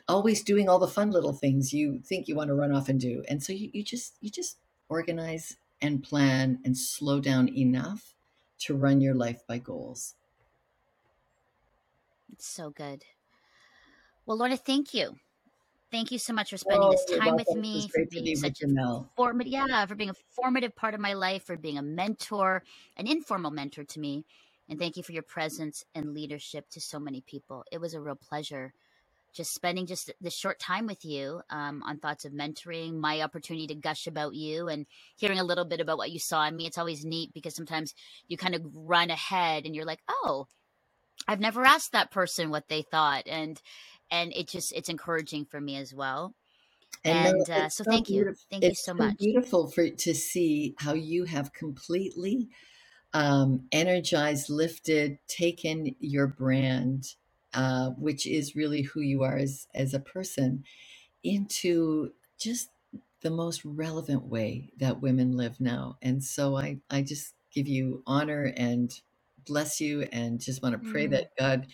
[0.08, 3.00] always doing all the fun little things you think you want to run off and
[3.00, 4.56] do and so you, you just you just
[4.88, 8.14] organize and plan and slow down enough
[8.58, 10.14] to run your life by goals
[12.32, 13.04] It's so good.
[14.24, 15.16] Well, Lorna, thank you.
[15.90, 17.64] Thank you so much for spending Oh, this time with welcome.
[17.64, 20.14] It was me, for great to be being such a formative, yeah, for being a
[20.34, 22.62] formative part of my life, for being a mentor,
[22.96, 24.24] an informal mentor to me.
[24.72, 27.62] And thank you for your presence and leadership to so many people.
[27.70, 28.72] It was a real pleasure
[29.34, 33.66] just spending just this short time with you um, on thoughts of mentoring, my opportunity
[33.66, 34.86] to gush about you and
[35.18, 36.64] hearing a little bit about what you saw in me.
[36.64, 37.94] It's always neat because sometimes
[38.28, 40.46] you kind of run ahead and you're like, oh,
[41.28, 43.24] I've never asked that person what they thought.
[43.26, 43.60] And
[44.10, 46.32] and it just it's encouraging for me as well.
[47.04, 48.14] And And uh, so so thank you.
[48.14, 48.40] beautiful.
[48.50, 49.16] Thank you so so much.
[49.18, 52.48] beautiful for to see how you have completely
[53.14, 57.14] um, energized, lifted, taken your brand,
[57.54, 60.64] uh, which is really who you are as as a person,
[61.24, 62.70] into just
[63.22, 65.98] the most relevant way that women live now.
[66.02, 68.92] And so I I just give you honor and
[69.46, 71.66] bless you and just want to pray Mm, that God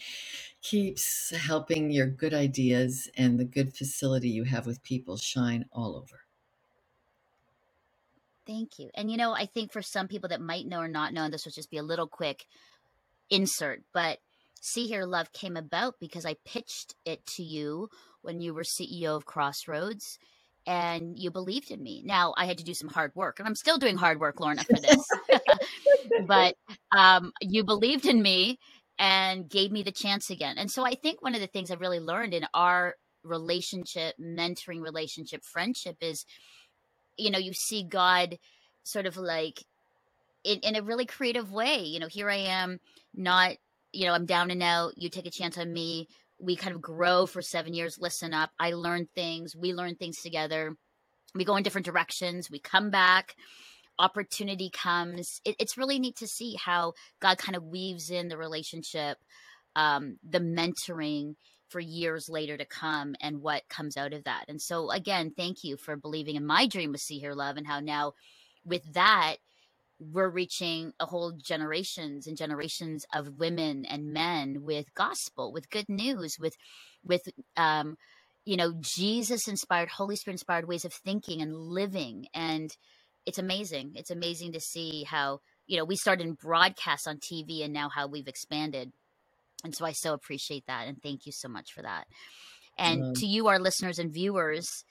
[0.63, 5.97] keeps helping your good ideas and the good facility you have with people shine all
[5.97, 6.21] over.
[8.49, 8.89] Thank you.
[8.95, 11.33] And you know, I think for some people that might know or not know, and
[11.33, 12.47] this will just be a little quick
[13.31, 14.19] insert, but
[14.61, 17.91] See Hear Love came about because I pitched it to you
[18.23, 20.19] when you were CEO of Crossroads
[20.67, 22.03] and you believed in me.
[22.05, 24.65] Now I had to do some hard work, and I'm still doing hard work, Lorna,
[24.65, 25.07] for this.
[26.27, 26.57] but
[26.97, 28.59] um, you believed in me
[28.99, 30.57] and gave me the chance again.
[30.59, 34.83] And so I think one of the things I've really learned in our relationship, mentoring
[34.83, 36.25] relationship, friendship is,
[37.19, 38.39] you know, you see God
[38.85, 39.63] sort of like
[40.45, 41.83] in, in a really creative way.
[41.83, 42.79] You know, here I am,
[43.15, 43.57] not,
[43.93, 44.93] you know, I'm down and out.
[44.97, 46.09] You take a chance on me.
[46.41, 47.99] We kind of grow for seven years.
[48.01, 48.51] Listen up.
[48.59, 49.57] I learn things.
[49.57, 50.75] We learn things together.
[51.35, 52.51] We go in different directions.
[52.51, 53.35] We come back.
[53.99, 55.41] Opportunity comes.
[55.45, 59.19] It, it's really neat to see how God kind of weaves in the relationship,
[59.75, 61.35] um, the mentoring
[61.69, 64.45] for years later to come and what comes out of that.
[64.49, 67.67] And so, again, thank you for believing in my dream with See Hear Love and
[67.67, 68.15] how now
[68.65, 69.37] with that,
[70.01, 75.89] we're reaching a whole generations and generations of women and men with gospel with good
[75.89, 76.55] news with
[77.05, 77.23] with
[77.57, 77.97] um
[78.45, 82.27] you know jesus inspired holy spirit inspired ways of thinking and living.
[82.33, 82.71] And
[83.27, 83.93] it's amazing.
[83.95, 87.89] It's amazing to see how you know we started in broadcast on tv and now
[87.89, 88.93] how we've expanded
[89.65, 92.07] and so i so appreciate that and thank you so much for that
[92.79, 94.85] and Um, to you our listeners and viewers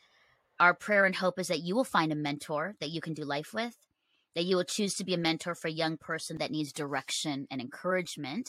[0.59, 3.23] our prayer and hope is that you will find a mentor that you can do
[3.23, 3.75] life with
[4.37, 7.47] that you will choose to be a mentor for a young person that needs direction
[7.49, 8.47] and encouragement,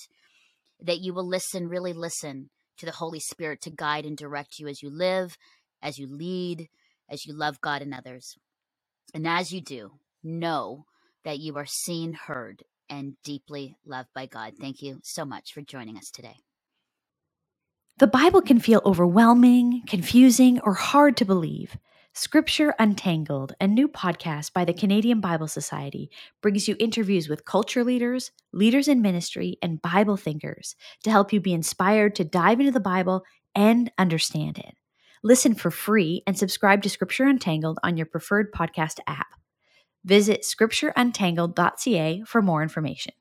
[0.79, 4.69] that you will listen, really listen to the Holy Spirit to guide and direct you
[4.69, 5.39] as you live,
[5.81, 6.69] as you lead,
[7.09, 8.35] as you love God and others.
[9.15, 9.93] And as you do,
[10.23, 10.85] know
[11.25, 14.55] that you are seen, heard, and deeply loved by God.
[14.61, 16.37] Thank you so much for joining us today.
[17.99, 21.77] The Bible can feel overwhelming, confusing, or hard to believe.
[22.15, 26.11] Scripture Untangled, a new podcast by the Canadian Bible Society,
[26.41, 30.75] brings you interviews with culture leaders, leaders in ministry, and Bible thinkers
[31.05, 33.25] to help you be inspired to dive into the Bible
[33.55, 34.75] and understand it.
[35.23, 39.38] Listen for free and subscribe to Scripture Untangled on your preferred podcast app.
[40.09, 43.13] Visit scriptureuntangled.ca for more information.